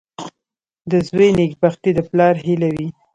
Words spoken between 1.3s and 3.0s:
نېکبختي د پلار هیله وي.